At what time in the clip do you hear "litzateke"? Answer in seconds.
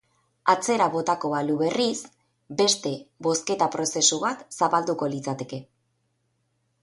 5.15-5.61